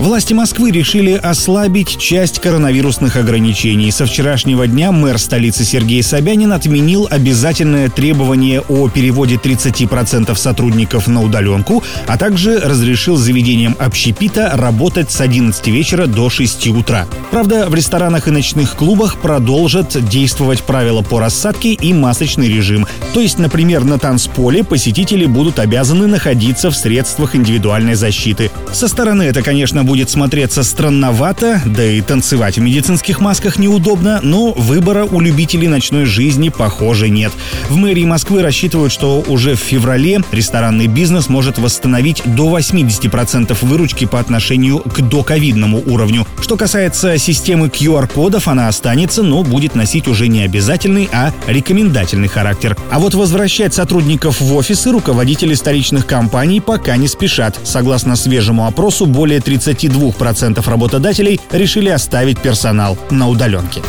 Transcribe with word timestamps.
Власти 0.00 0.32
Москвы 0.32 0.70
решили 0.70 1.12
ослабить 1.12 1.98
часть 1.98 2.38
коронавирусных 2.38 3.16
ограничений. 3.16 3.90
Со 3.90 4.06
вчерашнего 4.06 4.66
дня 4.66 4.92
мэр 4.92 5.18
столицы 5.18 5.62
Сергей 5.62 6.02
Собянин 6.02 6.54
отменил 6.54 7.06
обязательное 7.10 7.90
требование 7.90 8.62
о 8.62 8.88
переводе 8.88 9.34
30% 9.34 10.34
сотрудников 10.36 11.06
на 11.06 11.22
удаленку, 11.22 11.84
а 12.06 12.16
также 12.16 12.60
разрешил 12.60 13.16
заведениям 13.16 13.76
общепита 13.78 14.52
работать 14.54 15.10
с 15.10 15.20
11 15.20 15.66
вечера 15.66 16.06
до 16.06 16.30
6 16.30 16.68
утра. 16.68 17.06
Правда, 17.30 17.68
в 17.68 17.74
ресторанах 17.74 18.26
и 18.26 18.30
ночных 18.30 18.76
клубах 18.76 19.18
продолжат 19.18 20.02
действовать 20.08 20.62
правила 20.62 21.02
по 21.02 21.20
рассадке 21.20 21.74
и 21.74 21.92
масочный 21.92 22.48
режим. 22.48 22.86
То 23.12 23.20
есть, 23.20 23.38
например, 23.38 23.84
на 23.84 23.98
танцполе 23.98 24.64
посетители 24.64 25.26
будут 25.26 25.58
обязаны 25.58 26.06
находиться 26.06 26.70
в 26.70 26.74
средствах 26.74 27.36
индивидуальной 27.36 27.96
защиты. 27.96 28.50
Со 28.72 28.88
стороны 28.88 29.24
это, 29.24 29.42
конечно, 29.42 29.84
будет 29.90 30.08
смотреться 30.08 30.62
странновато, 30.62 31.60
да 31.66 31.84
и 31.84 32.00
танцевать 32.00 32.58
в 32.58 32.60
медицинских 32.60 33.18
масках 33.18 33.58
неудобно, 33.58 34.20
но 34.22 34.52
выбора 34.52 35.04
у 35.04 35.18
любителей 35.18 35.66
ночной 35.66 36.04
жизни, 36.04 36.48
похоже, 36.48 37.08
нет. 37.08 37.32
В 37.68 37.74
мэрии 37.74 38.04
Москвы 38.04 38.40
рассчитывают, 38.40 38.92
что 38.92 39.20
уже 39.26 39.56
в 39.56 39.58
феврале 39.58 40.20
ресторанный 40.30 40.86
бизнес 40.86 41.28
может 41.28 41.58
восстановить 41.58 42.22
до 42.24 42.56
80% 42.56 43.56
выручки 43.62 44.04
по 44.04 44.20
отношению 44.20 44.78
к 44.78 45.00
доковидному 45.00 45.82
уровню. 45.84 46.24
Что 46.40 46.56
касается 46.56 47.18
системы 47.18 47.66
QR-кодов, 47.66 48.46
она 48.46 48.68
останется, 48.68 49.24
но 49.24 49.42
будет 49.42 49.74
носить 49.74 50.06
уже 50.06 50.28
не 50.28 50.42
обязательный, 50.42 51.08
а 51.12 51.32
рекомендательный 51.48 52.28
характер. 52.28 52.76
А 52.92 53.00
вот 53.00 53.14
возвращать 53.14 53.74
сотрудников 53.74 54.40
в 54.40 54.54
офисы 54.54 54.92
руководители 54.92 55.54
столичных 55.54 56.06
компаний 56.06 56.60
пока 56.60 56.96
не 56.96 57.08
спешат. 57.08 57.58
Согласно 57.64 58.14
свежему 58.14 58.68
опросу, 58.68 59.06
более 59.06 59.40
30 59.40 59.79
22% 59.88 60.68
работодателей 60.68 61.40
решили 61.50 61.88
оставить 61.88 62.40
персонал 62.40 62.98
на 63.10 63.28
удаленке. 63.28 63.82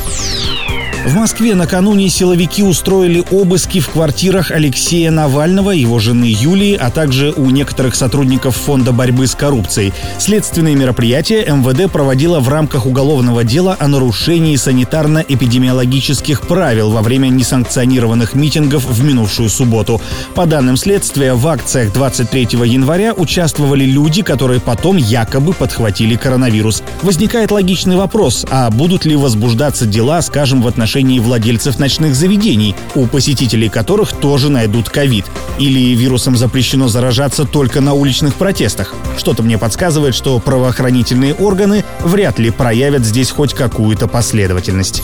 В 1.04 1.16
Москве 1.16 1.56
накануне 1.56 2.10
силовики 2.10 2.62
устроили 2.62 3.24
обыски 3.32 3.80
в 3.80 3.90
квартирах 3.90 4.52
Алексея 4.52 5.10
Навального, 5.10 5.72
его 5.72 5.98
жены 5.98 6.26
Юлии, 6.26 6.76
а 6.80 6.92
также 6.92 7.32
у 7.32 7.50
некоторых 7.50 7.96
сотрудников 7.96 8.56
Фонда 8.56 8.92
борьбы 8.92 9.26
с 9.26 9.34
коррупцией. 9.34 9.94
Следственные 10.20 10.76
мероприятия 10.76 11.44
МВД 11.44 11.92
проводило 11.92 12.40
в 12.40 12.50
рамках 12.50 12.86
уголовного 12.86 13.44
дела 13.44 13.76
о 13.80 13.88
нарушении 13.88 14.56
санитарно-эпидемиологических 14.56 16.46
правил 16.46 16.92
во 16.92 17.02
время 17.02 17.30
несанкционированных 17.30 18.36
митингов 18.36 18.86
в 18.86 19.04
минувшую 19.04 19.50
субботу. 19.50 20.00
По 20.36 20.46
данным 20.46 20.78
следствия, 20.78 21.34
в 21.34 21.48
акциях 21.48 21.94
23 21.94 22.42
января 22.66 23.14
участвовали 23.14 23.86
люди, 23.86 24.22
которые 24.22 24.60
потом 24.60 24.98
якобы 24.98 25.54
подхватили 25.54 26.16
коронавирус. 26.16 26.84
Возникает 27.02 27.50
логичный 27.50 27.96
вопрос, 27.96 28.46
а 28.52 28.70
будут 28.70 29.06
ли 29.06 29.16
возбуждаться 29.16 29.88
дела, 29.88 30.22
скажем, 30.22 30.62
в 30.62 30.68
отношении 30.68 30.91
отношении 30.92 31.20
владельцев 31.20 31.80
ночных 31.80 32.16
заведений, 32.16 32.76
у 32.96 33.08
посетителей 33.08 33.70
которых 33.70 34.12
тоже 34.12 34.50
найдут 34.50 34.90
ковид. 34.90 35.24
Или 35.58 35.96
вирусом 35.96 36.36
запрещено 36.36 36.90
заражаться 36.90 37.46
только 37.46 37.80
на 37.80 37.94
уличных 37.94 38.36
протестах. 38.36 38.94
Что-то 39.18 39.42
мне 39.42 39.58
подсказывает, 39.58 40.14
что 40.16 40.38
правоохранительные 40.40 41.34
органы 41.34 41.86
вряд 42.02 42.40
ли 42.40 42.50
проявят 42.50 43.06
здесь 43.06 43.32
хоть 43.32 43.54
какую-то 43.54 44.10
последовательность. 44.10 45.02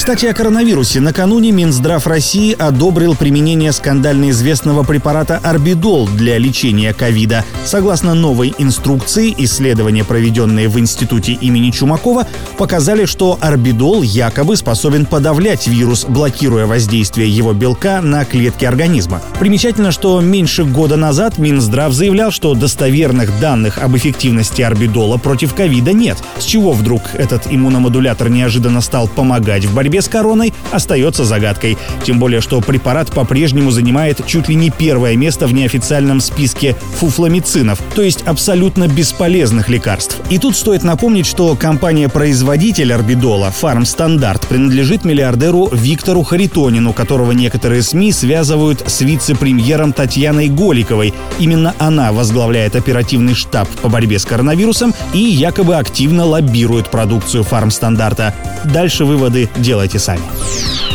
Кстати, 0.00 0.24
о 0.24 0.32
коронавирусе. 0.32 0.98
Накануне 0.98 1.52
Минздрав 1.52 2.06
России 2.06 2.56
одобрил 2.58 3.14
применение 3.14 3.70
скандально 3.70 4.30
известного 4.30 4.82
препарата 4.82 5.38
Арбидол 5.42 6.08
для 6.08 6.38
лечения 6.38 6.94
ковида. 6.94 7.44
Согласно 7.66 8.14
новой 8.14 8.54
инструкции, 8.56 9.34
исследования, 9.36 10.02
проведенные 10.02 10.68
в 10.68 10.78
институте 10.78 11.32
имени 11.32 11.70
Чумакова, 11.70 12.26
показали, 12.56 13.04
что 13.04 13.36
Арбидол 13.42 14.00
якобы 14.00 14.56
способен 14.56 15.04
подавлять 15.04 15.66
вирус, 15.68 16.06
блокируя 16.06 16.64
воздействие 16.64 17.28
его 17.28 17.52
белка 17.52 18.00
на 18.00 18.24
клетки 18.24 18.64
организма. 18.64 19.20
Примечательно, 19.38 19.92
что 19.92 20.18
меньше 20.22 20.64
года 20.64 20.96
назад 20.96 21.36
Минздрав 21.36 21.92
заявлял, 21.92 22.30
что 22.30 22.54
достоверных 22.54 23.38
данных 23.38 23.76
об 23.76 23.94
эффективности 23.98 24.62
Арбидола 24.62 25.18
против 25.18 25.52
ковида 25.52 25.92
нет. 25.92 26.16
С 26.38 26.44
чего 26.44 26.72
вдруг 26.72 27.02
этот 27.12 27.42
иммуномодулятор 27.50 28.30
неожиданно 28.30 28.80
стал 28.80 29.06
помогать 29.06 29.66
в 29.66 29.74
борьбе 29.74 29.89
борьбе 29.90 30.02
с 30.02 30.08
короной 30.08 30.54
остается 30.70 31.24
загадкой. 31.24 31.76
Тем 32.04 32.20
более, 32.20 32.40
что 32.40 32.60
препарат 32.60 33.10
по-прежнему 33.10 33.72
занимает 33.72 34.24
чуть 34.24 34.48
ли 34.48 34.54
не 34.54 34.70
первое 34.70 35.16
место 35.16 35.48
в 35.48 35.52
неофициальном 35.52 36.20
списке 36.20 36.76
фуфломицинов, 37.00 37.80
то 37.96 38.02
есть 38.02 38.22
абсолютно 38.22 38.86
бесполезных 38.86 39.68
лекарств. 39.68 40.16
И 40.30 40.38
тут 40.38 40.54
стоит 40.54 40.84
напомнить, 40.84 41.26
что 41.26 41.56
компания-производитель 41.56 42.92
орбидола 42.92 43.52
Standard 43.60 44.46
принадлежит 44.48 45.04
миллиардеру 45.04 45.68
Виктору 45.72 46.22
Харитонину, 46.22 46.92
которого 46.92 47.32
некоторые 47.32 47.82
СМИ 47.82 48.12
связывают 48.12 48.84
с 48.86 49.00
вице-премьером 49.00 49.92
Татьяной 49.92 50.48
Голиковой. 50.48 51.12
Именно 51.40 51.74
она 51.78 52.12
возглавляет 52.12 52.76
оперативный 52.76 53.34
штаб 53.34 53.68
по 53.82 53.88
борьбе 53.88 54.20
с 54.20 54.24
коронавирусом 54.24 54.94
и 55.12 55.18
якобы 55.18 55.74
активно 55.74 56.24
лоббирует 56.24 56.90
продукцию 56.90 57.42
фармстандарта. 57.42 58.32
Дальше 58.64 59.04
выводы 59.04 59.48
делайте 59.70 60.00
сами. 60.00 60.89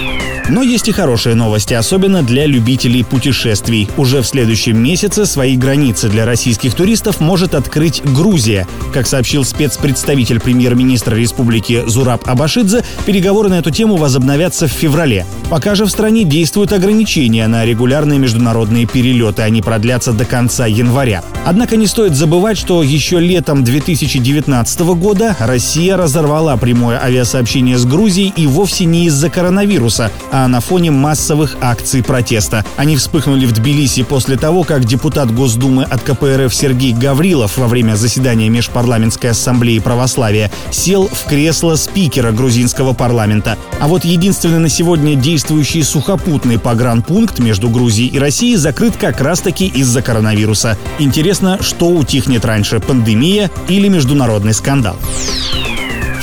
Но 0.48 0.62
есть 0.62 0.88
и 0.88 0.92
хорошие 0.92 1.34
новости, 1.34 1.74
особенно 1.74 2.22
для 2.22 2.46
любителей 2.46 3.04
путешествий. 3.04 3.90
Уже 3.98 4.22
в 4.22 4.28
следующем 4.28 4.78
месяце 4.78 5.26
свои 5.26 5.58
границы 5.58 6.08
для 6.08 6.24
российских 6.24 6.76
туристов 6.76 7.20
может 7.20 7.56
открыть 7.56 8.04
Грузия. 8.04 8.68
Как 8.94 9.08
сообщил 9.08 9.44
спецпредставитель 9.44 10.40
премьер-министра 10.40 11.16
республики 11.16 11.84
Зураб 11.88 12.30
Абашидзе, 12.30 12.84
переговоры 13.08 13.50
на 13.50 13.58
эту 13.58 13.72
тему 13.72 13.96
возобновятся 13.96 14.68
в 14.68 14.72
феврале. 14.72 15.26
Пока 15.50 15.74
же 15.74 15.86
в 15.86 15.90
стране 15.90 16.24
действуют 16.24 16.74
ограничения 16.74 17.48
на 17.48 17.66
регулярные 17.66 18.20
международные 18.20 18.86
перелеты. 18.86 19.42
Они 19.42 19.64
продлятся 19.64 20.14
до 20.14 20.26
конца 20.26 20.68
января. 20.68 21.24
Однако 21.44 21.76
не 21.76 21.88
стоит 21.88 22.16
забывать, 22.16 22.58
что 22.60 22.84
еще 22.84 23.20
летом 23.20 23.64
2019 23.64 24.80
года 24.96 25.36
Россия 25.40 25.98
разорвала 25.98 26.56
прямое 26.58 27.04
авиасообщение 27.04 27.80
с 27.80 27.86
Грузией 27.86 28.32
и 28.36 28.46
вовсе 28.46 28.86
не 28.86 29.06
из-за 29.06 29.32
коронавируса, 29.32 30.12
а 30.38 30.50
на 30.50 30.60
фоне 30.60 30.92
массовых 30.92 31.56
акций 31.62 32.04
протеста. 32.04 32.66
Они 32.76 32.98
вспыхнули 32.98 33.46
в 33.46 33.54
Тбилиси 33.54 34.04
после 34.04 34.36
того, 34.36 34.64
как 34.64 34.84
депутат 34.84 35.34
Госдумы 35.34 35.84
от 35.86 36.02
КПРФ 36.02 36.54
Сергей 36.54 36.92
Гаврилов 36.92 37.58
во 37.58 37.70
время 37.70 37.96
заседания 37.96 38.50
Межпарламентской 38.50 39.30
ассамблеи 39.30 39.80
православия 39.80 40.52
сел 40.72 41.08
в 41.08 41.24
кресло 41.30 41.76
спикера 41.76 42.34
грузинского 42.34 42.92
парламента. 42.92 43.58
А 43.80 43.88
вот 43.88 44.04
единственный 44.04 44.60
на 44.60 44.68
сегодня 44.68 45.16
действующий 45.16 45.84
сухопутный 45.84 46.60
погранпункт 46.60 47.40
между 47.40 47.70
Грузией 47.70 48.10
и 48.10 48.20
Россией 48.20 48.58
закрыт 48.58 48.98
как 48.98 49.22
раз-таки 49.22 49.68
из-за 49.68 50.02
коронавируса. 50.02 50.78
Интересно, 51.00 51.60
что 51.62 51.88
утихнет 51.88 52.44
раньше, 52.44 52.82
пандемия 52.82 53.50
или 53.70 53.88
международный 53.88 54.54
скандал? 54.54 54.98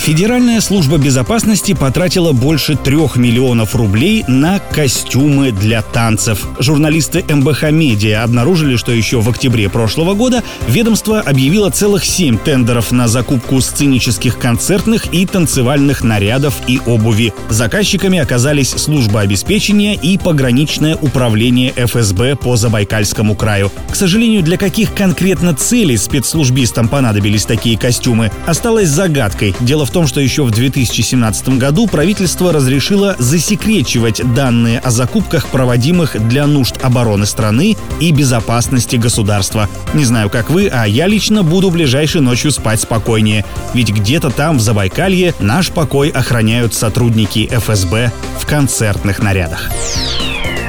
Федеральная 0.02 0.60
служба 0.60 0.98
безопасности 0.98 1.74
потратила 1.74 2.32
больше 2.32 2.74
трех 2.74 3.14
миллионов 3.14 3.76
рублей 3.76 4.24
на 4.26 4.58
костюмы 4.58 5.52
для 5.52 5.80
танцев. 5.80 6.44
Журналисты 6.58 7.24
МБХ 7.28 7.70
Медиа 7.70 8.24
обнаружили, 8.24 8.74
что 8.74 8.90
еще 8.90 9.20
в 9.20 9.28
октябре 9.28 9.68
прошлого 9.68 10.14
года 10.14 10.42
ведомство 10.66 11.20
объявило 11.20 11.70
целых 11.70 12.04
семь 12.04 12.36
тендеров 12.36 12.90
на 12.90 13.06
закупку 13.06 13.60
сценических 13.60 14.38
концертных 14.38 15.14
и 15.14 15.24
танцевальных 15.24 16.02
нарядов 16.02 16.54
и 16.66 16.80
обуви. 16.84 17.32
Заказчиками 17.48 18.18
оказались 18.18 18.70
служба 18.70 19.20
обеспечения 19.20 19.94
и 19.94 20.18
пограничное 20.18 20.96
управление 20.96 21.72
ФСБ 21.76 22.34
по 22.34 22.56
Забайкальскому 22.56 23.36
краю. 23.36 23.70
К 23.88 23.94
сожалению, 23.94 24.42
для 24.42 24.56
каких 24.56 24.94
конкретно 24.94 25.54
целей 25.54 25.96
спецслужбистам 25.96 26.88
понадобились 26.88 27.44
такие 27.44 27.78
костюмы, 27.78 28.32
осталось 28.46 28.88
загадкой. 28.88 29.54
Дело 29.60 29.86
в 29.86 29.91
том, 29.92 30.06
что 30.06 30.20
еще 30.20 30.42
в 30.42 30.50
2017 30.50 31.50
году 31.50 31.86
правительство 31.86 32.52
разрешило 32.52 33.14
засекречивать 33.18 34.22
данные 34.34 34.78
о 34.80 34.90
закупках, 34.90 35.48
проводимых 35.48 36.16
для 36.28 36.46
нужд 36.46 36.76
обороны 36.82 37.26
страны 37.26 37.76
и 38.00 38.10
безопасности 38.10 38.96
государства. 38.96 39.68
Не 39.94 40.04
знаю, 40.04 40.30
как 40.30 40.50
вы, 40.50 40.68
а 40.68 40.86
я 40.86 41.06
лично 41.06 41.42
буду 41.42 41.70
ближайшей 41.70 42.22
ночью 42.22 42.50
спать 42.50 42.80
спокойнее. 42.80 43.44
Ведь 43.74 43.90
где-то 43.90 44.30
там, 44.30 44.58
в 44.58 44.60
Забайкалье, 44.60 45.34
наш 45.38 45.70
покой 45.70 46.08
охраняют 46.08 46.74
сотрудники 46.74 47.48
ФСБ 47.52 48.10
в 48.40 48.46
концертных 48.46 49.22
нарядах. 49.22 49.70